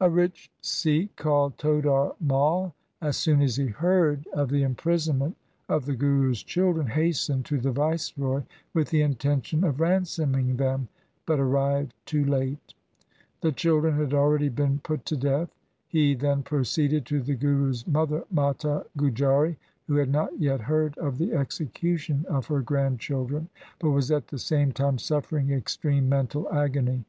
A 0.00 0.10
rich 0.10 0.50
Sikh 0.60 1.14
called 1.14 1.56
Todar 1.56 2.16
Mai, 2.20 2.72
as 3.00 3.16
soon 3.16 3.40
as 3.40 3.54
he 3.54 3.68
heard 3.68 4.26
of 4.32 4.48
the 4.50 4.64
imprisonment 4.64 5.36
of 5.68 5.84
the 5.86 5.94
Guru's 5.94 6.42
children, 6.42 6.88
hastened 6.88 7.44
to 7.44 7.60
the 7.60 7.70
viceroy 7.70 8.42
with 8.74 8.88
the 8.90 9.02
intention 9.02 9.62
of 9.62 9.78
ransoming 9.78 10.56
them, 10.56 10.88
but 11.26 11.38
arrived 11.38 11.94
too 12.06 12.24
late. 12.24 12.74
The 13.40 13.52
children 13.52 13.94
had 13.98 14.08
been 14.08 14.18
already 14.18 14.50
put 14.82 15.04
to 15.06 15.16
death. 15.16 15.54
He 15.86 16.16
then 16.16 16.42
proceeded 16.42 17.06
to 17.06 17.22
the 17.22 17.36
Guru's 17.36 17.86
mother 17.86 18.24
Mata 18.32 18.86
Gujari, 18.98 19.58
who 19.86 19.94
had 19.94 20.10
not 20.10 20.36
yet 20.40 20.62
heard 20.62 20.98
of 20.98 21.18
the 21.18 21.34
execution 21.34 22.26
of 22.28 22.46
her 22.48 22.62
grandchildren, 22.62 23.48
but 23.78 23.90
was 23.90 24.10
at 24.10 24.26
the 24.26 24.40
same 24.40 24.72
time 24.72 24.98
suffering 24.98 25.52
extreme 25.52 26.08
mental 26.08 26.52
agony. 26.52 27.04